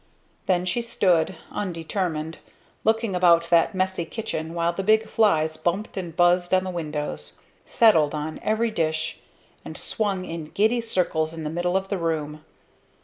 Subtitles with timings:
[0.47, 2.39] Then she stood, undetermined,
[2.83, 7.37] looking about that messy kitchen while the big flies bumped and buzzed on the windows,
[7.67, 9.19] settled on every dish,
[9.63, 12.43] and swung in giddy circles in the middle of the room.